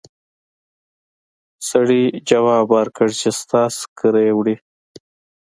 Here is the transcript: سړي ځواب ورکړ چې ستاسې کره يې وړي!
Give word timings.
سړي 1.69 2.03
ځواب 2.29 2.65
ورکړ 2.77 3.07
چې 3.19 3.29
ستاسې 3.41 3.81
کره 3.99 4.21
يې 4.27 4.33
وړي! 4.37 4.55